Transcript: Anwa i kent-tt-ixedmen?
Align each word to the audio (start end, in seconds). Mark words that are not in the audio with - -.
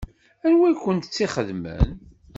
Anwa 0.45 0.67
i 0.71 0.73
kent-tt-ixedmen? 0.83 1.87